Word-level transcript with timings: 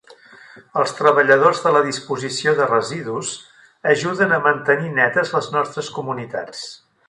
Els 0.83 0.93
treballadors 0.99 1.61
de 1.65 1.73
la 1.75 1.81
disposició 1.89 2.55
de 2.61 2.67
residus 2.71 3.35
ajuden 3.93 4.33
a 4.39 4.43
mantenir 4.49 4.91
netes 4.99 5.37
les 5.39 5.55
nostres 5.59 5.95
comunitats. 6.01 6.69